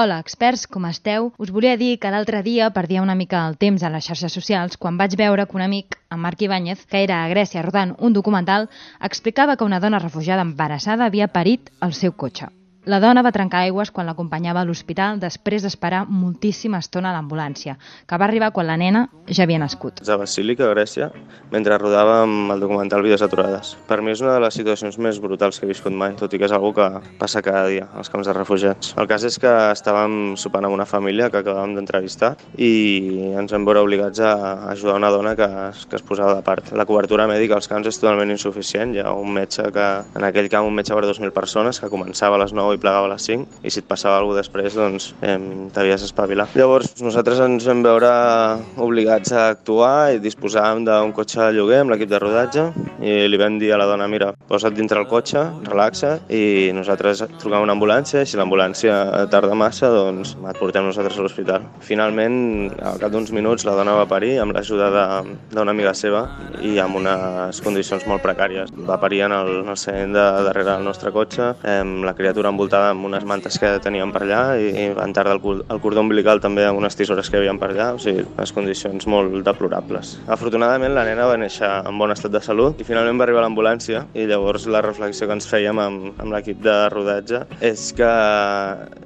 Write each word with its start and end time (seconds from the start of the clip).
Hola, 0.00 0.16
experts, 0.24 0.62
com 0.74 0.86
esteu? 0.88 1.26
Us 1.44 1.50
volia 1.52 1.74
dir 1.80 1.98
que 2.00 2.10
l'altre 2.12 2.38
dia 2.46 2.70
perdia 2.76 3.02
una 3.04 3.16
mica 3.18 3.42
el 3.48 3.58
temps 3.64 3.82
a 3.84 3.90
les 3.92 4.06
xarxes 4.08 4.36
socials 4.38 4.78
quan 4.80 4.96
vaig 5.00 5.16
veure 5.20 5.44
que 5.50 5.58
un 5.58 5.64
amic, 5.66 5.98
en 6.16 6.22
Marc 6.22 6.40
Ibáñez, 6.46 6.86
que 6.88 7.02
era 7.04 7.18
a 7.20 7.26
Grècia 7.32 7.64
rodant 7.66 7.92
un 8.08 8.16
documental, 8.16 8.70
explicava 9.10 9.58
que 9.60 9.68
una 9.68 9.82
dona 9.84 10.00
refugiada 10.00 10.46
embarassada 10.48 11.10
havia 11.10 11.28
parit 11.36 11.68
al 11.80 11.92
seu 12.00 12.16
cotxe. 12.24 12.48
La 12.88 12.96
dona 12.96 13.20
va 13.20 13.28
trencar 13.28 13.66
aigües 13.66 13.90
quan 13.92 14.06
l'acompanyava 14.08 14.62
a 14.62 14.64
l'hospital 14.64 15.18
després 15.20 15.60
d'esperar 15.60 16.06
moltíssima 16.08 16.78
estona 16.80 17.10
a 17.10 17.12
l'ambulància, 17.12 17.74
que 18.08 18.16
va 18.16 18.24
arribar 18.24 18.54
quan 18.56 18.70
la 18.70 18.78
nena 18.80 19.02
ja 19.28 19.42
havia 19.44 19.58
nascut. 19.60 20.00
A 20.08 20.16
Basílica, 20.16 20.64
Grècia, 20.72 21.10
mentre 21.52 21.76
rodàvem 21.76 22.54
el 22.54 22.64
documental 22.64 23.04
Vides 23.04 23.20
aturades. 23.20 23.74
Per 23.84 23.98
mi 24.00 24.14
és 24.14 24.22
una 24.24 24.38
de 24.38 24.40
les 24.46 24.56
situacions 24.56 24.96
més 24.96 25.18
brutals 25.20 25.60
que 25.60 25.68
he 25.68 25.68
viscut 25.68 25.92
mai, 25.92 26.14
tot 26.16 26.32
i 26.32 26.40
que 26.40 26.48
és 26.48 26.54
una 26.56 26.72
que 26.72 26.86
passa 27.20 27.42
cada 27.44 27.66
dia 27.68 27.90
als 27.92 28.08
camps 28.08 28.30
de 28.30 28.36
refugiats. 28.38 28.94
El 28.96 29.10
cas 29.12 29.28
és 29.28 29.36
que 29.36 29.52
estàvem 29.74 30.38
sopant 30.40 30.64
amb 30.64 30.78
una 30.78 30.88
família 30.88 31.28
que 31.28 31.44
acabàvem 31.44 31.76
d'entrevistar 31.76 32.32
i 32.56 32.72
ens 33.36 33.52
vam 33.52 33.68
veure 33.68 33.84
obligats 33.84 34.24
a 34.24 34.32
ajudar 34.72 34.96
una 34.96 35.12
dona 35.12 35.34
que, 35.36 35.50
que 35.84 36.00
es 36.00 36.06
posava 36.06 36.38
de 36.38 36.46
part. 36.48 36.72
La 36.72 36.88
cobertura 36.88 37.28
mèdica 37.28 37.60
als 37.60 37.68
camps 37.68 37.92
és 37.92 38.00
totalment 38.00 38.32
insuficient. 38.32 38.96
Hi 38.96 39.04
ha 39.04 39.12
un 39.12 39.36
metge 39.36 39.68
que, 39.68 39.88
en 40.16 40.28
aquell 40.32 40.48
camp, 40.48 40.64
un 40.64 40.80
metge 40.80 40.96
per 40.96 41.04
2.000 41.04 41.36
persones 41.36 41.84
que 41.84 41.92
començava 41.92 42.40
a 42.40 42.44
les 42.46 42.56
9 42.56 42.69
9 42.70 42.78
i 42.78 42.82
plegava 42.82 43.08
a 43.08 43.12
les 43.14 43.26
5 43.26 43.66
i 43.66 43.70
si 43.72 43.82
et 43.82 43.88
passava 43.88 44.18
alguna 44.18 44.38
cosa 44.38 44.44
després 44.44 44.76
doncs 44.78 45.10
eh, 45.26 45.36
t'havies 45.74 46.04
d'espavilar. 46.04 46.48
Llavors 46.58 46.94
nosaltres 47.02 47.40
ens 47.44 47.66
vam 47.66 47.82
veure 47.84 48.10
obligats 48.80 49.32
a 49.34 49.48
actuar 49.54 50.14
i 50.14 50.20
disposàvem 50.22 50.84
d'un 50.86 51.14
cotxe 51.16 51.40
de 51.42 51.56
lloguer 51.56 51.80
amb 51.82 51.94
l'equip 51.94 52.10
de 52.10 52.20
rodatge 52.22 52.66
i 53.02 53.26
li 53.30 53.40
vam 53.40 53.58
dir 53.60 53.72
a 53.74 53.80
la 53.80 53.88
dona 53.90 54.08
mira, 54.10 54.32
posa't 54.48 54.76
dintre 54.76 55.00
el 55.00 55.08
cotxe, 55.10 55.42
relaxa 55.66 56.16
i 56.30 56.70
nosaltres 56.76 57.24
trucam 57.40 57.64
una 57.64 57.74
ambulància 57.76 58.22
i 58.22 58.28
si 58.28 58.38
l'ambulància 58.40 59.26
tarda 59.32 59.56
massa 59.58 59.90
doncs 59.92 60.36
et 60.36 60.60
portem 60.60 60.86
nosaltres 60.86 61.18
a 61.18 61.26
l'hospital. 61.26 61.66
Finalment, 61.84 62.70
al 62.78 63.00
cap 63.02 63.12
d'uns 63.12 63.32
minuts 63.34 63.66
la 63.68 63.76
dona 63.78 63.96
va 63.98 64.08
parir 64.10 64.36
amb 64.42 64.54
l'ajuda 64.56 64.90
d'una 65.50 65.74
amiga 65.74 65.94
seva 65.96 66.26
i 66.62 66.76
amb 66.82 67.00
unes 67.00 67.60
condicions 67.64 68.06
molt 68.10 68.22
precàries. 68.24 68.72
Va 68.86 69.00
parir 69.00 69.24
en 69.26 69.34
el, 69.36 69.52
en 69.64 69.72
el 69.74 70.14
de 70.14 70.26
darrere 70.46 70.70
del 70.70 70.84
nostre 70.84 71.12
cotxe, 71.12 71.54
eh, 71.64 71.82
la 72.04 72.14
criatura 72.14 72.50
envoltada 72.60 72.90
amb 72.92 73.06
unes 73.08 73.24
mantes 73.24 73.56
que 73.58 73.70
teníem 73.80 74.10
per 74.12 74.24
allà 74.26 74.40
i, 74.60 74.68
i 74.68 74.86
van 74.92 75.14
tardar 75.16 75.38
el, 75.38 75.62
el 75.64 75.80
cordó 75.80 76.02
umbilical 76.04 76.42
també 76.44 76.66
amb 76.68 76.80
unes 76.80 76.96
tisores 76.96 77.30
que 77.30 77.38
hi 77.38 77.40
havia 77.40 77.54
per 77.60 77.70
allà, 77.72 77.86
o 77.96 78.00
sigui, 78.02 78.26
les 78.36 78.52
condicions 78.52 79.06
molt 79.08 79.38
deplorables. 79.46 80.18
Afortunadament 80.28 80.92
la 80.94 81.06
nena 81.08 81.28
va 81.30 81.38
néixer 81.40 81.70
en 81.88 81.96
bon 81.98 82.12
estat 82.12 82.34
de 82.34 82.42
salut 82.44 82.80
i 82.80 82.86
finalment 82.86 83.16
va 83.20 83.24
arribar 83.24 83.44
l'ambulància 83.46 84.04
i 84.12 84.26
llavors 84.28 84.66
la 84.68 84.82
reflexió 84.84 85.28
que 85.28 85.38
ens 85.38 85.48
fèiem 85.48 85.80
amb, 85.80 86.20
amb 86.20 86.36
l'equip 86.36 86.60
de 86.64 86.76
rodatge 86.92 87.42
és 87.64 87.90
que, 87.96 88.12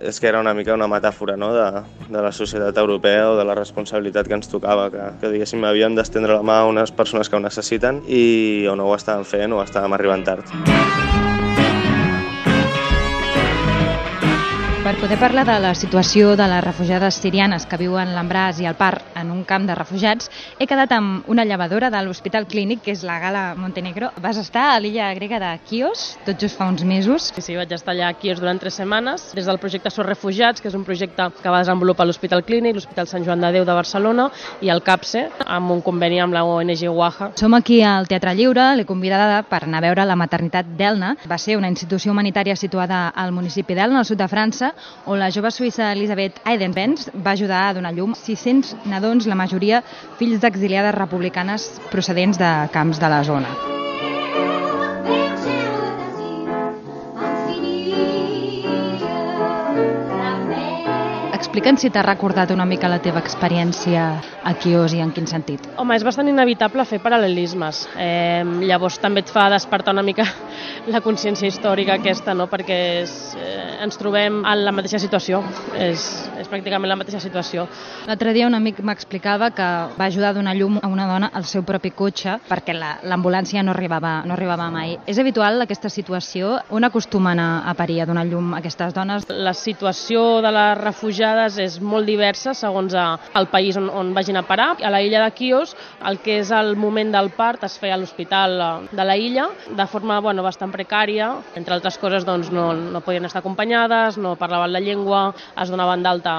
és 0.03 0.19
que 0.19 0.31
era 0.31 0.43
una 0.43 0.55
mica 0.57 0.75
una 0.75 0.91
metàfora 0.91 1.39
no? 1.39 1.53
de, 1.55 1.69
de 2.09 2.27
la 2.27 2.33
societat 2.35 2.79
europea 2.83 3.31
o 3.31 3.39
de 3.39 3.47
la 3.47 3.55
responsabilitat 3.55 4.29
que 4.29 4.39
ens 4.41 4.51
tocava, 4.51 4.91
que, 4.91 5.09
que 5.23 5.33
diguéssim 5.37 5.63
havíem 5.69 5.95
d'estendre 5.95 6.41
la 6.41 6.43
mà 6.43 6.63
a 6.65 6.69
unes 6.71 6.93
persones 6.97 7.31
que 7.31 7.39
ho 7.39 7.45
necessiten 7.45 8.03
i 8.09 8.67
o 8.71 8.75
no 8.75 8.91
ho 8.91 8.99
estàvem 8.99 9.27
fent 9.29 9.55
o 9.55 9.63
estàvem 9.63 9.95
arribant 9.95 10.27
tard. 10.27 11.04
Per 14.85 14.99
poder 15.01 15.17
parlar 15.17 15.47
de 15.49 15.55
la 15.65 15.71
situació 15.73 16.35
de 16.37 16.45
les 16.45 16.61
refugiades 16.61 17.17
sirianes 17.17 17.65
que 17.65 17.79
viuen 17.81 18.11
l'embràs 18.13 18.59
i 18.61 18.67
el 18.69 18.75
part 18.77 19.15
en 19.17 19.31
un 19.33 19.39
camp 19.49 19.65
de 19.65 19.73
refugiats, 19.79 20.27
he 20.61 20.67
quedat 20.69 20.91
amb 20.93 21.25
una 21.33 21.47
llevadora 21.49 21.89
de 21.89 22.03
l'Hospital 22.05 22.45
Clínic, 22.45 22.83
que 22.85 22.93
és 22.93 23.01
la 23.01 23.17
Gala 23.23 23.45
Montenegro. 23.57 24.11
Vas 24.21 24.37
estar 24.37 24.67
a 24.75 24.83
l'illa 24.85 25.07
grega 25.17 25.39
de 25.41 25.53
Kios, 25.65 26.03
tot 26.27 26.37
just 26.37 26.61
fa 26.61 26.67
uns 26.69 26.85
mesos. 26.85 27.31
Sí, 27.33 27.41
sí, 27.47 27.57
vaig 27.57 27.73
estar 27.73 27.95
allà 27.95 28.11
a 28.13 28.19
Kios 28.19 28.43
durant 28.43 28.61
tres 28.61 28.77
setmanes, 28.77 29.25
des 29.33 29.49
del 29.49 29.61
projecte 29.63 29.89
Sors 29.89 30.11
Refugiats, 30.11 30.61
que 30.61 30.69
és 30.69 30.77
un 30.77 30.85
projecte 30.85 31.31
que 31.39 31.49
va 31.49 31.63
desenvolupar 31.65 32.05
l'Hospital 32.05 32.45
Clínic, 32.45 32.77
l'Hospital 32.77 33.09
Sant 33.09 33.25
Joan 33.25 33.41
de 33.41 33.55
Déu 33.57 33.65
de 33.65 33.79
Barcelona 33.81 34.29
i 34.61 34.69
el 34.69 34.85
CAPSE, 34.85 35.25
amb 35.47 35.73
un 35.79 35.81
conveni 35.81 36.21
amb 36.21 36.37
la 36.37 36.45
ONG 36.45 36.85
Waha. 36.93 37.31
Som 37.41 37.57
aquí 37.57 37.81
al 37.81 38.05
Teatre 38.13 38.37
Lliure, 38.37 38.69
l'he 38.77 38.85
convidada 38.85 39.41
per 39.49 39.63
anar 39.65 39.81
a 39.81 39.87
veure 39.89 40.05
la 40.05 40.21
maternitat 40.21 40.77
d'Elna. 40.77 41.17
Va 41.25 41.41
ser 41.41 41.57
una 41.57 41.73
institució 41.73 42.13
humanitària 42.13 42.53
situada 42.53 43.07
al 43.17 43.33
municipi 43.33 43.73
d'Elna, 43.73 44.05
al 44.05 44.13
sud 44.13 44.21
de 44.21 44.29
França, 44.29 44.74
on 45.07 45.19
la 45.19 45.31
jove 45.31 45.51
suïssa 45.55 45.93
Elisabeth 45.93 46.41
Eidenbenz 46.47 47.11
va 47.15 47.37
ajudar 47.37 47.69
a 47.69 47.75
donar 47.77 47.95
llum 47.95 48.15
600 48.15 48.87
nadons, 48.91 49.27
la 49.27 49.39
majoria 49.39 49.83
fills 50.19 50.41
d'exiliades 50.41 50.97
republicanes 50.99 51.71
procedents 51.91 52.39
de 52.41 52.57
camps 52.73 53.01
de 53.01 53.09
la 53.09 53.23
zona. 53.25 53.74
Explica'ns 61.55 61.85
si 61.85 61.89
t'ha 61.95 62.03
recordat 62.03 62.51
una 62.51 62.65
mica 62.67 62.89
la 62.91 62.97
teva 62.99 63.21
experiència 63.23 64.03
a 64.43 64.53
Quios 64.59 64.91
i 64.91 64.99
en 64.99 65.13
quin 65.15 65.29
sentit. 65.31 65.69
Home, 65.79 65.95
és 65.95 66.03
bastant 66.03 66.27
inevitable 66.27 66.83
fer 66.83 66.99
paral·lelismes. 66.99 67.85
Eh, 67.95 68.43
llavors 68.67 68.97
també 68.99 69.23
et 69.23 69.31
fa 69.31 69.45
despertar 69.53 69.95
una 69.95 70.03
mica 70.03 70.27
la 70.97 70.99
consciència 71.05 71.47
històrica 71.47 71.95
aquesta, 71.95 72.35
no? 72.35 72.49
perquè 72.51 72.79
és, 73.05 73.15
eh, 73.39 73.77
ens 73.87 74.03
trobem 74.03 74.41
en 74.43 74.65
la 74.67 74.75
mateixa 74.75 74.99
situació, 74.99 75.45
és, 75.79 76.09
pràcticament 76.55 76.91
la 76.91 76.99
mateixa 76.99 77.21
situació. 77.23 77.67
L'altre 78.09 78.33
dia 78.37 78.47
un 78.47 78.55
amic 78.57 78.81
m'explicava 78.85 79.51
que 79.57 79.69
va 79.99 80.07
ajudar 80.07 80.31
a 80.33 80.39
donar 80.39 80.55
llum 80.57 80.79
a 80.81 80.89
una 80.89 81.07
dona 81.11 81.31
al 81.35 81.47
seu 81.49 81.65
propi 81.67 81.91
cotxe 81.91 82.39
perquè 82.49 82.75
l'ambulància 82.77 83.63
no, 83.63 83.75
arribava, 83.75 84.23
no 84.27 84.35
arribava 84.37 84.71
mai. 84.71 84.97
És 85.11 85.19
habitual 85.19 85.61
aquesta 85.65 85.91
situació? 85.91 86.55
On 86.75 86.85
acostumen 86.87 87.41
a, 87.41 87.49
a 87.71 87.75
parir, 87.79 88.01
a 88.03 88.09
donar 88.09 88.27
llum 88.29 88.55
a 88.55 88.61
aquestes 88.63 88.95
dones? 88.95 89.27
La 89.29 89.55
situació 89.57 90.41
de 90.45 90.53
les 90.55 90.79
refugiades 90.81 91.59
és 91.63 91.81
molt 91.83 92.07
diversa 92.09 92.55
segons 92.55 92.95
el 92.95 93.49
país 93.53 93.79
on, 93.81 93.89
on 93.91 94.15
vagin 94.15 94.39
a 94.39 94.45
parar. 94.47 94.75
A 94.85 94.91
la 94.93 95.03
illa 95.03 95.25
de 95.25 95.33
Quios, 95.37 95.75
el 96.07 96.21
que 96.25 96.39
és 96.43 96.51
el 96.55 96.75
moment 96.81 97.13
del 97.15 97.31
part 97.37 97.65
es 97.67 97.79
feia 97.81 97.97
a 97.97 98.01
l'hospital 98.01 98.57
eh, 98.61 98.73
de 98.95 99.05
la 99.07 99.17
illa, 99.17 99.49
de 99.69 99.87
forma 99.91 100.21
bueno, 100.25 100.45
bastant 100.47 100.73
precària. 100.75 101.33
Entre 101.59 101.75
altres 101.75 101.99
coses, 101.99 102.27
doncs, 102.27 102.51
no, 102.55 102.71
no 102.75 103.03
podien 103.05 103.27
estar 103.27 103.43
acompanyades, 103.43 104.19
no 104.21 104.37
parlaven 104.41 104.73
la 104.73 104.83
llengua, 104.83 105.27
es 105.61 105.73
donaven 105.73 106.05
d'alta 106.05 106.35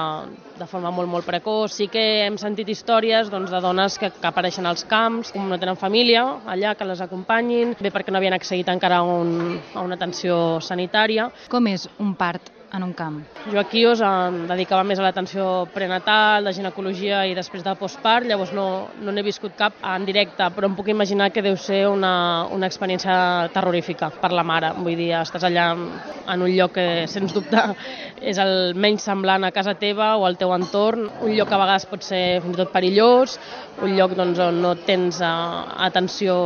de 0.58 0.66
forma 0.70 0.90
molt, 0.94 1.10
molt 1.10 1.26
precoç. 1.28 1.74
Sí 1.76 1.88
que 1.92 2.04
hem 2.24 2.38
sentit 2.40 2.68
històries 2.72 3.30
doncs, 3.32 3.52
de 3.52 3.60
dones 3.62 3.98
que, 4.00 4.10
que 4.14 4.28
apareixen 4.30 4.66
als 4.66 4.86
camps, 4.88 5.32
com 5.34 5.48
no 5.48 5.60
tenen 5.60 5.78
família 5.80 6.24
allà, 6.46 6.74
que 6.76 6.88
les 6.88 7.02
acompanyin, 7.04 7.76
bé 7.80 7.92
perquè 7.94 8.12
no 8.12 8.20
havien 8.20 8.36
accedit 8.36 8.68
encara 8.72 9.02
a, 9.02 9.16
un, 9.22 9.58
a 9.74 9.84
una 9.84 9.98
atenció 9.98 10.58
sanitària. 10.64 11.30
Com 11.52 11.68
és 11.72 11.88
un 12.02 12.14
part 12.18 12.52
en 12.76 12.84
un 12.86 12.92
camp? 12.96 13.22
Jo 13.50 13.60
aquí 13.60 13.86
us 13.88 14.02
em 14.04 14.42
dedicava 14.50 14.84
més 14.84 15.00
a 15.00 15.06
l'atenció 15.06 15.66
prenatal, 15.74 16.44
de 16.44 16.54
ginecologia 16.56 17.24
i 17.26 17.34
després 17.34 17.64
de 17.64 17.74
postpart, 17.80 18.26
llavors 18.28 18.52
no 18.56 18.66
no 19.02 19.12
n'he 19.12 19.24
viscut 19.26 19.54
cap 19.58 19.78
en 19.84 20.04
directe, 20.06 20.46
però 20.54 20.68
em 20.68 20.74
puc 20.76 20.88
imaginar 20.92 21.30
que 21.32 21.44
deu 21.44 21.56
ser 21.60 21.86
una, 21.88 22.46
una 22.52 22.68
experiència 22.70 23.48
terrorífica 23.54 24.10
per 24.20 24.32
la 24.34 24.44
mare. 24.46 24.72
Vull 24.78 24.96
dir, 24.98 25.12
estàs 25.20 25.46
allà 25.46 25.68
en 25.74 26.42
un 26.42 26.50
lloc 26.50 26.74
que, 26.76 26.86
sens 27.10 27.34
dubte, 27.34 27.62
és 28.20 28.38
el 28.42 28.74
menys 28.74 29.06
semblant 29.06 29.46
a 29.46 29.52
casa 29.54 29.76
teva 29.78 30.14
o 30.16 30.26
al 30.26 30.38
teu 30.40 30.52
entorn, 30.56 31.06
un 31.22 31.34
lloc 31.36 31.50
que 31.50 31.56
a 31.56 31.62
vegades 31.62 31.86
pot 31.90 32.04
ser 32.04 32.40
fins 32.44 32.56
i 32.56 32.60
tot 32.62 32.72
perillós, 32.74 33.38
un 33.84 33.94
lloc 33.96 34.16
doncs, 34.16 34.40
on 34.40 34.60
no 34.62 34.72
tens 34.86 35.20
uh, 35.20 35.66
atenció 35.86 36.36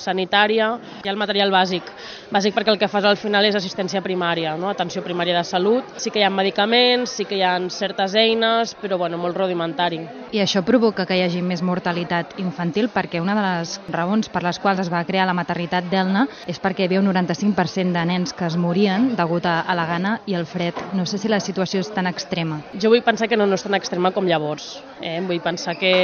sanitària. 0.00 0.74
Hi 1.02 1.08
ha 1.08 1.14
el 1.14 1.20
material 1.20 1.52
bàsic, 1.54 1.88
bàsic 2.34 2.56
perquè 2.56 2.74
el 2.74 2.80
que 2.80 2.90
fas 2.90 3.06
al 3.08 3.18
final 3.20 3.46
és 3.46 3.56
assistència 3.58 4.02
primària, 4.04 4.56
no? 4.60 4.68
atenció 4.72 5.02
primària 5.06 5.38
de 5.38 5.44
salut. 5.46 5.63
Sí 5.96 6.10
que 6.10 6.20
hi 6.20 6.24
ha 6.26 6.30
medicaments, 6.30 7.14
sí 7.16 7.24
que 7.24 7.38
hi 7.38 7.42
ha 7.42 7.54
certes 7.70 8.14
eines, 8.14 8.74
però 8.80 8.98
bueno, 8.98 9.16
molt 9.18 9.36
rudimentari. 9.36 10.00
I 10.34 10.40
això 10.42 10.64
provoca 10.66 11.04
que 11.06 11.14
hi 11.14 11.22
hagi 11.22 11.40
més 11.46 11.62
mortalitat 11.62 12.34
infantil 12.42 12.88
perquè 12.90 13.20
una 13.22 13.36
de 13.38 13.42
les 13.44 13.74
raons 13.94 14.28
per 14.32 14.42
les 14.42 14.58
quals 14.58 14.80
es 14.82 14.90
va 14.90 15.04
crear 15.06 15.28
la 15.28 15.36
maternitat 15.36 15.86
d'Elna 15.90 16.24
és 16.50 16.58
perquè 16.60 16.82
hi 16.84 16.88
havia 16.88 17.00
un 17.00 17.06
95% 17.06 17.94
de 17.94 18.04
nens 18.10 18.34
que 18.34 18.48
es 18.48 18.56
morien 18.58 19.12
degut 19.14 19.46
a, 19.46 19.62
la 19.74 19.86
gana 19.86 20.16
i 20.26 20.34
el 20.34 20.46
fred. 20.46 20.74
No 20.92 21.06
sé 21.06 21.20
si 21.22 21.30
la 21.30 21.40
situació 21.40 21.80
és 21.84 21.90
tan 21.94 22.10
extrema. 22.10 22.60
Jo 22.74 22.90
vull 22.90 23.04
pensar 23.06 23.28
que 23.30 23.38
no, 23.38 23.46
no 23.46 23.54
és 23.54 23.62
tan 23.62 23.78
extrema 23.78 24.10
com 24.10 24.26
llavors. 24.26 24.80
Eh? 25.00 25.20
Vull 25.28 25.40
pensar 25.44 25.76
que 25.78 25.94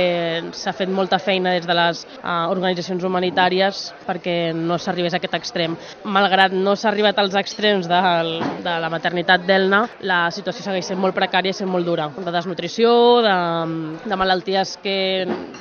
s'ha 0.54 0.74
fet 0.78 0.90
molta 0.90 1.18
feina 1.18 1.56
des 1.56 1.66
de 1.66 1.76
les 1.76 2.04
uh, 2.22 2.46
organitzacions 2.52 3.04
humanitàries 3.04 3.82
perquè 4.06 4.38
no 4.54 4.78
s'arribés 4.78 5.14
a 5.14 5.20
aquest 5.20 5.36
extrem. 5.40 5.76
Malgrat 6.04 6.54
no 6.54 6.76
s'ha 6.76 6.90
arribat 6.92 7.18
als 7.18 7.34
extrems 7.38 7.90
de, 7.90 8.00
de 8.62 8.78
la 8.84 8.90
maternitat 8.92 9.39
d'Elna, 9.46 9.84
la 10.06 10.20
situació 10.34 10.64
segueix 10.64 10.88
sent 10.90 11.00
molt 11.00 11.16
precària 11.16 11.54
i 11.54 11.56
sent 11.56 11.70
molt 11.70 11.88
dura. 11.88 12.08
De 12.16 12.32
desnutrició, 12.34 12.92
de, 13.24 13.34
de 14.04 14.18
malalties 14.20 14.76
que 14.84 14.96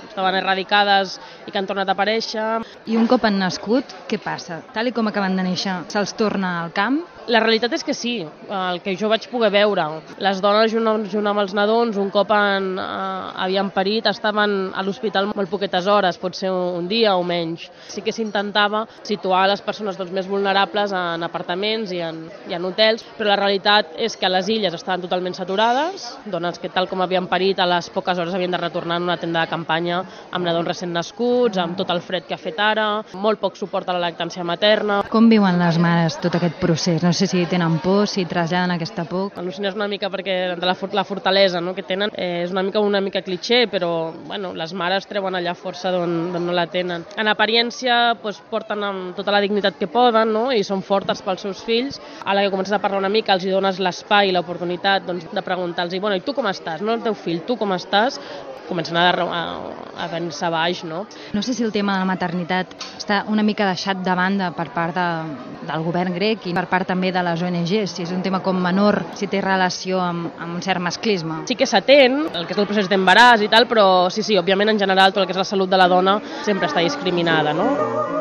estaven 0.10 0.40
erradicades 0.42 1.18
i 1.46 1.52
que 1.54 1.62
han 1.62 1.70
tornat 1.70 1.90
a 1.90 1.96
aparèixer. 1.96 2.50
I 2.90 2.98
un 3.00 3.08
cop 3.10 3.26
han 3.26 3.40
nascut, 3.40 3.96
què 4.10 4.20
passa? 4.22 4.62
Tal 4.74 4.90
i 4.90 4.96
com 4.96 5.08
acaben 5.10 5.38
de 5.40 5.46
néixer, 5.46 5.80
se'ls 5.94 6.18
torna 6.20 6.60
al 6.64 6.76
camp? 6.76 7.02
La 7.30 7.38
realitat 7.44 7.76
és 7.78 7.84
que 7.86 7.94
sí, 7.94 8.24
el 8.26 8.80
que 8.82 8.96
jo 8.98 9.10
vaig 9.12 9.28
poder 9.30 9.52
veure. 9.54 9.84
Les 10.18 10.40
dones 10.42 10.72
junt, 10.74 11.28
amb 11.30 11.42
els 11.44 11.54
nadons, 11.54 11.98
un 12.02 12.10
cop 12.10 12.32
han, 12.34 12.72
eh, 12.82 13.44
havien 13.44 13.70
parit, 13.70 14.08
estaven 14.10 14.72
a 14.74 14.82
l'hospital 14.82 15.30
molt 15.36 15.52
poquetes 15.52 15.86
hores, 15.86 16.18
pot 16.18 16.34
ser 16.34 16.50
un 16.50 16.88
dia 16.90 17.14
o 17.16 17.22
menys. 17.24 17.68
Sí 17.94 18.02
que 18.02 18.16
s'intentava 18.16 18.88
situar 19.04 19.44
les 19.52 19.62
persones 19.62 20.00
doncs, 20.00 20.12
més 20.16 20.28
vulnerables 20.28 20.92
en 20.92 21.28
apartaments 21.28 21.94
i 21.94 22.02
en, 22.02 22.24
i 22.50 22.58
en 22.58 22.66
hotels, 22.66 23.06
però 23.20 23.30
la 23.30 23.38
realitat 23.38 23.94
és 23.98 24.18
que 24.18 24.32
les 24.32 24.50
illes 24.50 24.74
estaven 24.74 25.06
totalment 25.06 25.38
saturades, 25.38 26.10
dones 26.26 26.58
que 26.58 26.74
tal 26.74 26.90
com 26.90 27.06
havien 27.06 27.30
parit 27.30 27.60
a 27.60 27.70
les 27.70 27.92
poques 27.94 28.18
hores 28.18 28.34
havien 28.34 28.58
de 28.58 28.58
retornar 28.58 28.98
en 28.98 29.06
una 29.06 29.20
tenda 29.22 29.46
de 29.46 29.54
campanya 29.54 29.99
amb 30.06 30.46
nadons 30.46 30.68
recent 30.68 30.94
nascuts, 30.94 31.60
amb 31.62 31.78
tot 31.80 31.90
el 31.94 32.02
fred 32.06 32.28
que 32.28 32.36
ha 32.36 32.42
fet 32.42 32.60
ara, 32.60 32.88
molt 33.14 33.42
poc 33.42 33.58
suport 33.60 33.90
a 33.90 33.96
la 33.96 34.04
lactància 34.08 34.46
materna. 34.48 35.02
Com 35.10 35.30
viuen 35.32 35.60
les 35.60 35.80
mares 35.82 36.20
tot 36.22 36.36
aquest 36.38 36.60
procés? 36.62 37.04
No 37.04 37.14
sé 37.14 37.28
si 37.30 37.46
tenen 37.50 37.80
por, 37.84 38.08
si 38.08 38.26
traslladen 38.30 38.76
aquesta 38.76 39.06
por. 39.10 39.34
Al·lucines 39.40 39.78
una 39.78 39.90
mica 39.92 40.10
perquè 40.12 40.38
de 40.60 40.70
la, 40.70 40.76
la 40.94 41.06
fortalesa 41.08 41.62
no, 41.62 41.76
que 41.76 41.86
tenen 41.88 42.14
eh, 42.16 42.44
és 42.44 42.54
una 42.54 42.64
mica 42.66 42.82
una 42.84 43.02
mica 43.02 43.22
cliché, 43.26 43.66
però 43.72 44.12
bueno, 44.28 44.54
les 44.58 44.74
mares 44.74 45.08
treuen 45.10 45.36
allà 45.36 45.56
força 45.58 45.92
d'on 45.94 46.18
no 46.40 46.56
la 46.56 46.68
tenen. 46.72 47.06
En 47.20 47.28
apariència 47.32 48.16
pues, 48.22 48.40
porten 48.52 48.84
amb 48.86 49.16
tota 49.18 49.34
la 49.36 49.42
dignitat 49.44 49.80
que 49.80 49.90
poden 49.92 50.34
no, 50.34 50.50
i 50.56 50.64
són 50.66 50.84
fortes 50.86 51.24
pels 51.26 51.46
seus 51.46 51.64
fills. 51.66 52.00
A 52.26 52.36
la 52.36 52.46
que 52.46 52.54
comences 52.54 52.76
a 52.76 52.82
parlar 52.84 53.02
una 53.04 53.12
mica 53.14 53.36
els 53.36 53.46
hi 53.46 53.54
dones 53.54 53.82
l'espai 53.84 54.30
i 54.30 54.36
l'oportunitat 54.36 55.06
doncs, 55.08 55.28
de 55.34 55.46
preguntar-los 55.46 56.00
bueno, 56.00 56.18
i 56.18 56.26
tu 56.26 56.36
com 56.38 56.50
estàs? 56.50 56.84
No 56.86 56.96
el 56.96 57.06
teu 57.06 57.18
fill, 57.18 57.44
tu 57.48 57.58
com 57.60 57.76
estàs? 57.76 58.20
Comencen 58.70 58.98
a, 58.98 59.10
a, 59.12 59.42
a 60.06 60.08
venir-se 60.12 60.50
baix, 60.54 60.84
no? 60.88 61.06
No 61.34 61.42
sé 61.44 61.54
si 61.54 61.66
el 61.66 61.74
tema 61.76 61.98
de 61.98 62.06
la 62.06 62.10
maternitat 62.10 62.76
està 62.98 63.24
una 63.28 63.44
mica 63.44 63.68
deixat 63.68 64.04
de 64.06 64.16
banda 64.16 64.52
per 64.56 64.70
part 64.76 64.96
de, 64.96 65.08
del 65.68 65.86
govern 65.86 66.16
grec 66.16 66.48
i 66.50 66.56
per 66.56 66.68
part 66.72 66.88
també 66.94 67.12
de 67.16 67.24
les 67.26 67.44
ONGs, 67.44 67.96
si 67.98 68.06
és 68.06 68.14
un 68.16 68.24
tema 68.26 68.44
com 68.46 68.60
menor, 68.62 69.02
si 69.20 69.28
té 69.32 69.42
relació 69.44 70.00
amb, 70.04 70.32
amb 70.38 70.60
un 70.60 70.64
cert 70.66 70.84
masclisme. 70.84 71.42
Sí 71.50 71.58
que 71.60 71.68
s'atén, 71.70 72.22
el 72.34 72.46
que 72.48 72.56
és 72.56 72.62
el 72.62 72.70
procés 72.70 72.92
d'embaràs 72.92 73.44
i 73.46 73.52
tal, 73.52 73.68
però 73.70 73.86
sí, 74.14 74.24
sí, 74.24 74.38
òbviament 74.40 74.76
en 74.76 74.82
general 74.86 75.14
tot 75.14 75.24
el 75.24 75.30
que 75.30 75.36
és 75.36 75.44
la 75.44 75.48
salut 75.48 75.70
de 75.70 75.80
la 75.80 75.90
dona 75.92 76.20
sempre 76.46 76.70
està 76.70 76.86
discriminada, 76.86 77.56
no? 77.58 78.19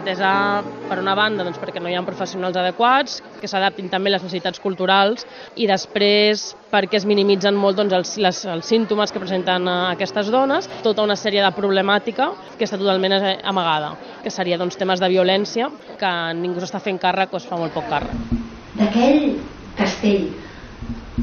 Atesa 0.00 0.62
per 0.88 0.98
una 1.00 1.14
banda 1.14 1.44
doncs, 1.46 1.60
perquè 1.60 1.82
no 1.82 1.90
hi 1.90 1.96
ha 1.96 2.02
professionals 2.06 2.56
adequats, 2.58 3.20
que 3.40 3.48
s'adaptin 3.48 3.88
també 3.92 4.12
les 4.12 4.22
necessitats 4.24 4.60
culturals 4.60 5.26
i 5.56 5.68
després 5.70 6.50
perquè 6.70 7.00
es 7.00 7.06
minimitzen 7.08 7.56
molt 7.58 7.78
doncs, 7.78 7.94
els, 7.96 8.12
les, 8.22 8.42
els 8.54 8.68
símptomes 8.72 9.12
que 9.12 9.22
presenten 9.22 9.66
eh, 9.68 9.78
aquestes 9.94 10.30
dones, 10.32 10.68
tota 10.84 11.06
una 11.06 11.16
sèrie 11.18 11.42
de 11.44 11.52
problemàtica 11.56 12.30
que 12.58 12.66
està 12.66 12.78
totalment 12.80 13.16
eh, 13.18 13.36
amagada, 13.44 13.94
que 14.24 14.32
seria 14.34 14.58
doncs, 14.60 14.78
temes 14.80 15.02
de 15.02 15.10
violència 15.12 15.70
que 16.00 16.12
ningú 16.38 16.62
s'està 16.62 16.82
fent 16.82 17.00
càrrec 17.02 17.34
o 17.34 17.40
es 17.40 17.48
fa 17.48 17.58
molt 17.60 17.74
poc 17.76 17.90
càrrec. 17.90 18.38
D'aquell 18.78 19.34
castell 19.78 20.30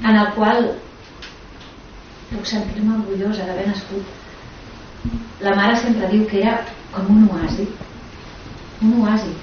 en 0.04 0.16
el 0.16 0.34
qual 0.36 0.72
puc 2.32 2.48
sentir-me 2.48 2.98
orgullosa 3.00 3.48
d'haver 3.48 3.68
nascut. 3.70 4.16
La 5.46 5.54
mare 5.56 5.78
sempre 5.80 6.10
diu 6.12 6.26
que 6.28 6.42
era 6.42 6.58
com 6.92 7.08
un 7.14 7.28
oasi, 7.32 7.68
un 8.82 9.02
oasi. 9.02 9.34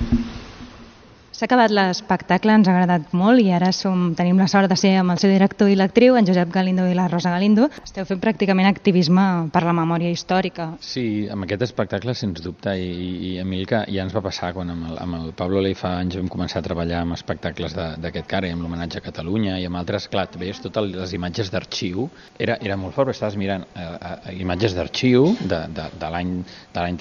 S'ha 1.34 1.48
acabat 1.48 1.72
l'espectacle, 1.74 2.54
ens 2.54 2.68
ha 2.70 2.72
agradat 2.76 3.10
molt 3.18 3.42
i 3.42 3.48
ara 3.50 3.72
som, 3.74 4.12
tenim 4.14 4.38
la 4.38 4.46
sort 4.46 4.70
de 4.70 4.76
ser 4.78 4.92
amb 5.00 5.10
el 5.10 5.18
seu 5.18 5.32
director 5.32 5.66
i 5.66 5.74
l'actriu, 5.74 6.14
en 6.14 6.28
Josep 6.28 6.52
Galindo 6.54 6.84
i 6.86 6.94
la 6.94 7.08
Rosa 7.10 7.32
Galindo. 7.34 7.66
Esteu 7.82 8.06
fent 8.06 8.20
pràcticament 8.22 8.68
activisme 8.70 9.24
per 9.50 9.64
la 9.66 9.74
memòria 9.74 10.12
històrica. 10.14 10.68
Sí, 10.78 11.26
amb 11.34 11.42
aquest 11.42 11.66
espectacle, 11.66 12.14
sens 12.14 12.38
dubte, 12.44 12.76
i, 12.78 13.10
i 13.32 13.34
a 13.42 13.46
mi 13.50 13.64
que 13.66 13.82
ja 13.90 14.06
ens 14.06 14.14
va 14.14 14.22
passar 14.22 14.52
quan 14.54 14.70
amb 14.76 14.92
el, 14.92 15.00
amb 15.02 15.18
el 15.18 15.34
Pablo 15.34 15.58
Ley 15.64 15.74
fa 15.74 15.96
anys 16.04 16.20
vam 16.20 16.30
començar 16.30 16.62
a 16.62 16.68
treballar 16.68 17.02
amb 17.02 17.18
espectacles 17.18 17.74
d'aquest 17.74 18.30
cara, 18.30 18.46
i 18.46 18.54
amb 18.54 18.62
l'homenatge 18.62 19.02
a 19.02 19.06
Catalunya 19.10 19.58
i 19.58 19.66
amb 19.66 19.82
altres, 19.82 20.06
clar, 20.12 20.28
veies 20.38 20.62
totes 20.62 20.86
les 20.94 21.18
imatges 21.18 21.50
d'arxiu, 21.50 22.06
era, 22.38 22.60
era 22.62 22.78
molt 22.78 22.94
fort, 22.94 23.10
estaves 23.10 23.34
mirant 23.42 23.66
eh, 23.74 23.90
eh, 23.90 24.36
imatges 24.38 24.78
d'arxiu 24.78 25.32
de, 25.42 25.64
de, 25.74 25.90
de 25.98 26.14
l'any 26.14 26.36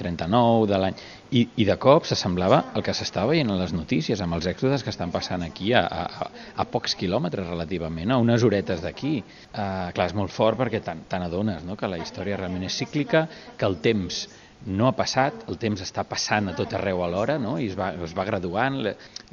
39, 0.02 0.66
de 0.74 0.82
l'any 0.82 1.04
i, 1.34 1.42
i 1.58 1.66
de 1.66 1.74
cop 1.82 2.06
s'assemblava 2.06 2.60
el 2.78 2.84
que 2.86 2.94
s'estava 2.94 3.32
veient 3.32 3.50
en 3.50 3.58
les 3.58 3.74
notícies, 3.74 4.20
amb 4.22 4.36
els 4.36 4.46
èxodes 4.50 4.84
que 4.86 4.92
estan 4.92 5.12
passant 5.14 5.42
aquí 5.46 5.72
a, 5.74 5.82
a, 5.82 6.28
a 6.62 6.66
pocs 6.70 6.94
quilòmetres 7.00 7.48
relativament, 7.48 8.12
a 8.14 8.20
unes 8.22 8.46
horetes 8.46 8.84
d'aquí. 8.84 9.16
Uh, 9.50 9.90
clar, 9.96 10.08
és 10.10 10.16
molt 10.16 10.32
fort 10.34 10.60
perquè 10.60 10.82
tant, 10.84 11.02
adones 11.24 11.64
no? 11.66 11.78
que 11.80 11.90
la 11.90 11.98
història 11.98 12.38
realment 12.38 12.66
és 12.68 12.78
cíclica, 12.78 13.26
que 13.58 13.66
el 13.66 13.80
temps 13.82 14.24
no 14.66 14.88
ha 14.88 14.94
passat, 14.96 15.44
el 15.50 15.58
temps 15.60 15.82
està 15.84 16.04
passant 16.08 16.48
a 16.48 16.54
tot 16.56 16.72
arreu 16.76 17.02
alhora 17.04 17.36
no? 17.38 17.56
i 17.60 17.68
es 17.68 17.76
va, 17.78 17.90
es 18.04 18.14
va 18.16 18.24
graduant, 18.24 18.80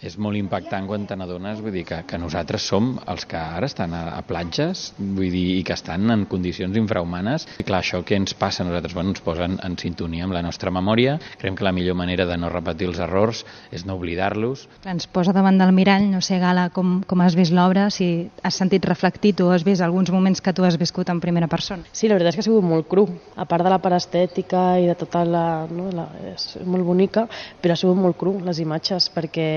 és 0.01 0.18
molt 0.19 0.38
impactant 0.38 0.88
quan 0.89 1.06
te 1.07 1.15
n'adones, 1.15 1.62
vull 1.63 1.73
dir 1.75 1.85
que, 1.88 2.01
que 2.07 2.19
nosaltres 2.19 2.65
som 2.68 2.94
els 3.12 3.25
que 3.29 3.39
ara 3.39 3.69
estan 3.69 3.94
a, 3.95 4.03
a 4.18 4.21
platges 4.27 4.91
vull 5.00 5.31
dir, 5.31 5.45
i 5.59 5.63
que 5.68 5.75
estan 5.77 6.09
en 6.12 6.25
condicions 6.31 6.75
infrahumanes 6.77 7.47
i 7.62 7.65
clar, 7.68 7.81
això 7.81 8.01
que 8.06 8.18
ens 8.19 8.35
passa 8.38 8.63
a 8.63 8.68
nosaltres? 8.68 8.95
Bueno, 8.97 9.13
ens 9.15 9.23
posa 9.23 9.47
en, 9.47 9.57
en 9.63 9.77
sintonia 9.79 10.25
amb 10.27 10.35
la 10.35 10.44
nostra 10.44 10.71
memòria. 10.73 11.18
Creiem 11.39 11.57
que 11.57 11.65
la 11.67 11.74
millor 11.75 11.95
manera 12.00 12.25
de 12.27 12.38
no 12.39 12.50
repetir 12.51 12.89
els 12.89 13.00
errors 13.03 13.44
és 13.71 13.85
no 13.88 13.95
oblidar-los. 14.00 14.67
Ens 14.89 15.07
posa 15.12 15.35
davant 15.35 15.59
del 15.62 15.74
mirall, 15.75 16.09
no 16.12 16.21
sé 16.25 16.39
Gala 16.41 16.67
com, 16.75 17.00
com 17.07 17.24
has 17.24 17.38
vist 17.38 17.56
l'obra, 17.56 17.88
si 17.94 18.29
has 18.44 18.57
sentit 18.57 18.85
reflectit 18.89 19.41
o 19.41 19.51
has 19.53 19.65
vist 19.67 19.85
alguns 19.85 20.12
moments 20.12 20.41
que 20.41 20.53
tu 20.53 20.65
has 20.67 20.79
viscut 20.81 21.09
en 21.13 21.21
primera 21.24 21.47
persona. 21.51 21.85
Sí, 21.94 22.09
la 22.09 22.17
veritat 22.17 22.33
és 22.33 22.39
que 22.39 22.45
ha 22.45 22.50
sigut 22.50 22.65
molt 22.65 22.89
cru. 22.91 23.07
A 23.35 23.47
part 23.50 23.65
de 23.65 23.71
la 23.71 23.79
part 23.83 23.97
estètica 23.97 24.65
i 24.81 24.89
de 24.89 24.97
tota 25.12 25.25
la, 25.28 25.68
no, 25.69 25.90
la, 25.94 26.08
és 26.31 26.56
molt 26.66 26.86
bonica, 26.88 27.25
però 27.62 27.75
ha 27.75 27.80
sigut 27.80 28.00
molt 28.00 28.18
cru 28.19 28.38
les 28.46 28.62
imatges, 28.63 29.10
perquè 29.13 29.48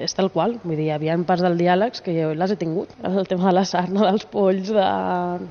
és 0.00 0.16
tal 0.16 0.30
qual, 0.32 0.58
vull 0.62 0.76
dir, 0.76 0.90
hi 0.90 0.94
havia 0.94 1.16
parts 1.26 1.44
del 1.44 1.58
diàlegs 1.58 2.04
que 2.04 2.14
jo 2.14 2.32
les 2.36 2.52
he 2.52 2.58
tingut, 2.60 2.92
el 3.06 3.26
tema 3.28 3.48
de 3.48 3.54
la 3.56 3.64
sarna, 3.68 4.04
dels 4.10 4.26
polls, 4.30 4.70
de 4.74 4.86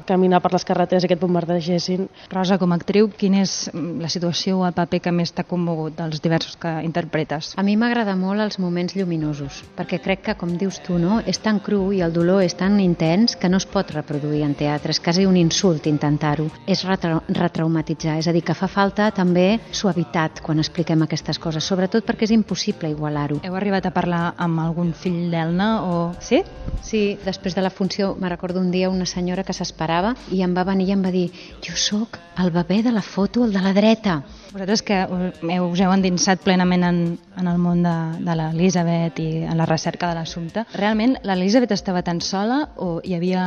caminar 0.09 0.41
per 0.43 0.53
les 0.53 0.65
carreteres 0.67 1.05
i 1.05 1.09
aquest 1.09 1.23
bombardegessin. 1.23 2.07
Rosa, 2.33 2.59
com 2.61 2.73
a 2.73 2.79
actriu, 2.79 3.09
quina 3.09 3.43
és 3.43 3.55
la 3.73 4.09
situació 4.11 4.59
o 4.59 4.67
el 4.67 4.75
paper 4.77 5.01
que 5.07 5.15
més 5.15 5.33
t'ha 5.33 5.47
commogut 5.47 5.97
dels 5.97 6.21
diversos 6.23 6.57
que 6.59 6.71
interpretes? 6.85 7.53
A 7.57 7.65
mi 7.65 7.75
m'agrada 7.79 8.15
molt 8.19 8.43
els 8.45 8.59
moments 8.61 8.95
lluminosos, 8.97 9.63
perquè 9.77 10.01
crec 10.03 10.25
que, 10.29 10.37
com 10.39 10.55
dius 10.59 10.81
tu, 10.85 10.99
no, 11.01 11.19
és 11.25 11.41
tan 11.41 11.61
cru 11.63 11.89
i 11.95 12.03
el 12.05 12.13
dolor 12.13 12.43
és 12.45 12.55
tan 12.59 12.79
intens 12.83 13.35
que 13.39 13.49
no 13.49 13.59
es 13.59 13.67
pot 13.69 13.91
reproduir 13.95 14.43
en 14.45 14.55
teatre, 14.59 14.93
és 14.93 15.01
quasi 15.03 15.25
un 15.25 15.37
insult 15.39 15.87
intentar-ho, 15.89 16.49
és 16.69 16.83
retra 16.87 17.19
retraumatitzar, 17.39 18.17
és 18.19 18.27
a 18.29 18.35
dir, 18.35 18.43
que 18.45 18.57
fa 18.57 18.69
falta 18.71 19.09
també 19.15 19.38
suavitat 19.71 20.41
quan 20.45 20.61
expliquem 20.63 21.03
aquestes 21.05 21.39
coses, 21.41 21.65
sobretot 21.65 22.05
perquè 22.07 22.27
és 22.27 22.35
impossible 22.35 22.91
igualar-ho. 22.93 23.41
Heu 23.45 23.57
arribat 23.59 23.89
a 23.89 23.93
parlar 23.95 24.23
amb 24.37 24.63
algun 24.63 24.93
fill 24.93 25.29
d'Elna 25.33 25.69
o... 25.85 25.99
Sí? 26.19 26.43
Sí, 26.81 27.19
després 27.25 27.55
de 27.55 27.61
la 27.61 27.69
funció 27.69 28.13
me 28.15 28.29
recordo 28.29 28.59
un 28.59 28.71
dia 28.71 28.89
una 28.89 29.05
senyora 29.05 29.43
que 29.43 29.53
s'esperava 29.53 30.15
i 30.31 30.41
em 30.45 30.55
va 30.55 30.63
venir 30.67 30.87
i 30.89 30.93
em 30.95 31.03
va 31.03 31.11
dir 31.13 31.27
jo 31.65 31.75
sóc 31.75 32.19
el 32.39 32.51
bebè 32.55 32.81
de 32.83 32.91
la 32.95 33.01
foto, 33.03 33.43
el 33.43 33.53
de 33.53 33.61
la 33.61 33.73
dreta. 33.73 34.21
Vosaltres 34.49 34.81
que 34.81 34.97
us 35.11 35.81
heu 35.83 35.91
endinsat 35.93 36.41
plenament 36.41 36.85
en, 36.87 37.01
en 37.37 37.49
el 37.51 37.59
món 37.61 37.83
de, 37.83 37.95
de 38.23 38.35
l'Elisabet 38.39 39.19
i 39.21 39.27
en 39.43 39.59
la 39.59 39.67
recerca 39.69 40.09
de 40.09 40.17
l'assumpte, 40.17 40.63
realment 40.73 41.17
l'Elisabet 41.27 41.75
estava 41.75 42.01
tan 42.05 42.21
sola 42.23 42.61
o 42.81 42.89
hi 43.03 43.13
havia 43.17 43.43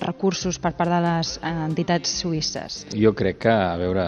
recursos 0.00 0.60
per 0.62 0.72
part 0.78 0.94
de 0.94 1.02
les 1.04 1.34
entitats 1.50 2.14
suïsses? 2.22 2.84
Jo 2.94 3.12
crec 3.18 3.42
que, 3.44 3.52
a 3.52 3.76
veure, 3.80 4.06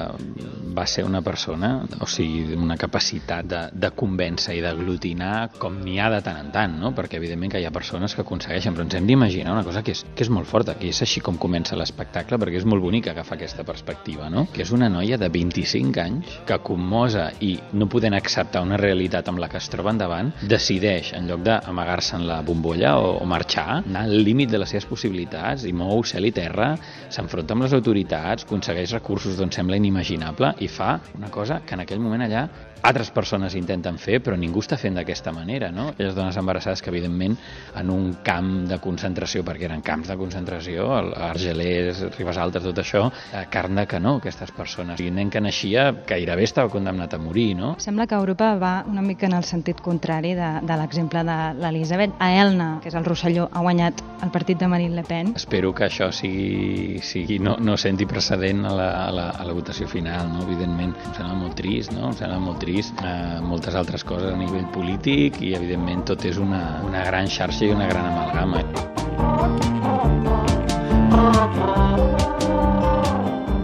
va 0.79 0.87
ser 0.87 1.05
una 1.05 1.21
persona, 1.29 1.75
o 2.01 2.09
sigui, 2.09 2.57
una 2.57 2.79
capacitat 2.81 3.49
de, 3.49 3.63
de 3.73 3.93
convèncer 3.97 4.57
i 4.59 4.65
d'aglutinar 4.65 5.35
com 5.61 5.79
n'hi 5.85 5.99
ha 6.01 6.09
de 6.13 6.23
tant 6.25 6.41
en 6.41 6.51
tant, 6.55 6.77
no? 6.81 6.95
perquè 6.97 7.21
evidentment 7.21 7.53
que 7.53 7.63
hi 7.63 7.69
ha 7.69 7.75
persones 7.75 8.15
que 8.17 8.25
aconsegueixen, 8.25 8.75
però 8.77 8.87
ens 8.87 8.97
hem 8.99 9.09
d'imaginar 9.09 9.55
una 9.57 9.65
cosa 9.67 9.83
que 9.85 9.95
és, 9.97 10.05
que 10.15 10.25
és 10.27 10.33
molt 10.33 10.49
forta, 10.49 10.77
que 10.79 10.91
és 10.93 11.03
així 11.05 11.23
com 11.25 11.39
comença 11.41 11.77
l'espectacle, 11.79 12.39
perquè 12.41 12.63
és 12.63 12.69
molt 12.69 12.85
bonic 12.85 13.11
agafar 13.13 13.37
aquesta 13.39 13.67
perspectiva, 13.69 14.31
no? 14.33 14.47
que 14.55 14.65
és 14.65 14.73
una 14.75 14.89
noia 14.93 15.19
de 15.21 15.29
25 15.33 16.03
anys 16.05 16.39
que 16.49 16.61
commosa 16.65 17.29
i 17.45 17.55
no 17.79 17.89
podent 17.91 18.17
acceptar 18.17 18.65
una 18.65 18.81
realitat 18.81 19.29
amb 19.29 19.43
la 19.43 19.51
que 19.53 19.61
es 19.61 19.69
troba 19.73 19.93
endavant, 19.95 20.33
decideix, 20.49 21.13
en 21.19 21.29
lloc 21.31 21.45
d'amagar-se 21.47 22.17
en 22.19 22.27
la 22.29 22.41
bombolla 22.47 22.97
o, 23.03 23.15
o 23.23 23.27
marxar, 23.29 23.83
anar 23.83 24.07
al 24.07 24.17
límit 24.25 24.53
de 24.53 24.63
les 24.63 24.73
seves 24.75 24.89
possibilitats 24.89 25.67
i 25.69 25.75
mou 25.77 26.03
cel 26.07 26.29
i 26.29 26.33
terra, 26.35 26.73
s'enfronta 27.13 27.57
amb 27.57 27.67
les 27.67 27.77
autoritats, 27.77 28.47
aconsegueix 28.49 28.95
recursos 28.97 29.37
d'on 29.39 29.53
sembla 29.55 29.79
inimaginable 29.81 30.55
i 30.65 30.71
fa 30.73 30.97
una 31.19 31.31
cosa 31.31 31.61
que 31.67 31.75
en 31.75 31.83
aquell 31.85 32.01
moment 32.01 32.23
allà 32.25 32.47
altres 32.83 33.11
persones 33.11 33.55
intenten 33.59 33.99
fer, 33.99 34.21
però 34.25 34.37
ningú 34.39 34.63
està 34.63 34.79
fent 34.81 34.97
d'aquesta 34.99 35.33
manera, 35.35 35.71
no? 35.75 35.89
Aquelles 35.93 36.15
dones 36.17 36.37
embarassades 36.39 36.83
que, 36.83 36.91
evidentment, 36.93 37.37
en 37.79 37.91
un 37.91 38.09
camp 38.25 38.51
de 38.71 38.79
concentració, 38.83 39.45
perquè 39.47 39.69
eren 39.69 39.83
camps 39.85 40.11
de 40.11 40.17
concentració, 40.21 40.89
Argelers, 41.29 42.05
Ribes 42.17 42.39
Altes, 42.39 42.65
tot 42.65 42.79
això, 42.83 43.07
eh, 43.33 43.45
carn 43.51 43.79
de 43.79 43.87
canó, 43.91 44.17
aquestes 44.19 44.53
persones. 44.55 45.01
I 45.01 45.11
nen 45.15 45.31
que 45.31 45.43
naixia 45.43 45.91
gairebé 46.07 46.47
estava 46.47 46.71
condemnat 46.73 47.15
a 47.15 47.19
morir, 47.23 47.55
no? 47.59 47.75
Sembla 47.83 48.07
que 48.07 48.15
Europa 48.15 48.55
va 48.59 48.85
una 48.87 49.03
mica 49.03 49.27
en 49.27 49.35
el 49.39 49.45
sentit 49.45 49.81
contrari 49.81 50.35
de, 50.39 50.51
de 50.63 50.79
l'exemple 50.81 51.25
de 51.25 51.39
l'Elisabet. 51.59 52.15
A 52.19 52.31
Elna, 52.41 52.69
que 52.83 52.93
és 52.93 52.99
el 52.99 53.07
Rosselló, 53.07 53.49
ha 53.53 53.65
guanyat 53.65 54.03
el 54.23 54.33
partit 54.35 54.59
de 54.59 54.69
Marine 54.71 54.97
Le 54.97 55.05
Pen. 55.07 55.35
Espero 55.37 55.75
que 55.75 55.87
això 55.89 56.11
sigui, 56.15 57.01
sigui 57.03 57.39
no, 57.43 57.57
no 57.61 57.77
senti 57.77 58.07
precedent 58.07 58.65
a 58.67 58.75
la, 58.75 58.89
a, 59.05 59.11
la, 59.15 59.29
a 59.35 59.47
la 59.47 59.55
votació 59.57 59.89
final, 59.91 60.31
no? 60.33 60.47
evidentment. 60.47 60.95
Em 61.09 61.15
sembla 61.19 61.37
molt 61.39 61.57
trist, 61.59 61.93
no? 61.95 62.09
Em 62.11 62.17
sembla 62.19 62.39
molt 62.43 62.59
trist 62.63 62.68
trist, 62.69 63.01
eh, 63.01 63.41
moltes 63.41 63.75
altres 63.75 64.05
coses 64.05 64.33
a 64.33 64.37
nivell 64.37 64.69
polític 64.75 65.41
i 65.45 65.55
evidentment 65.57 66.05
tot 66.13 66.25
és 66.29 66.39
una, 66.43 66.83
una 66.85 67.05
gran 67.07 67.29
xarxa 67.33 67.65
i 67.65 67.73
una 67.73 67.89
gran 67.89 68.11
amalgama. 68.11 68.65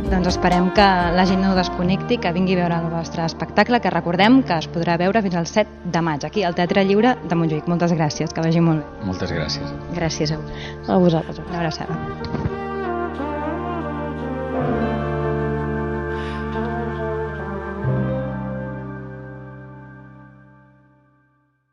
Doncs 0.09 0.31
esperem 0.31 0.71
que 0.77 0.87
la 1.19 1.27
gent 1.29 1.43
no 1.45 1.53
desconnecti, 1.59 2.17
que 2.23 2.33
vingui 2.33 2.57
a 2.57 2.63
veure 2.63 2.79
el 2.81 2.89
vostre 2.93 3.27
espectacle, 3.27 3.83
que 3.83 3.93
recordem 3.93 4.41
que 4.47 4.57
es 4.63 4.71
podrà 4.73 4.97
veure 5.01 5.21
fins 5.27 5.37
al 5.41 5.51
7 5.51 5.93
de 5.93 6.05
maig, 6.07 6.25
aquí 6.25 6.47
al 6.47 6.57
Teatre 6.57 6.87
Lliure 6.87 7.17
de 7.29 7.37
Montjuïc. 7.37 7.69
Moltes 7.69 7.93
gràcies, 7.99 8.33
que 8.33 8.47
vagi 8.47 8.65
molt 8.65 8.81
bé. 8.81 9.11
Moltes 9.11 9.37
gràcies. 9.37 9.77
Gràcies 9.99 10.33
a 10.33 10.41
vosaltres. 10.41 10.89
A 10.89 10.99
vosaltres. 11.09 11.45
Una 11.51 11.61
abraçada. 11.61 12.44